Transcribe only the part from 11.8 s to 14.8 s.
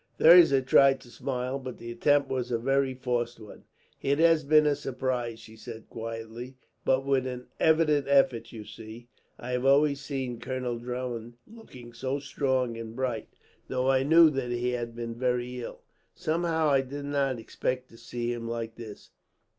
so strong and bright. Though I knew that he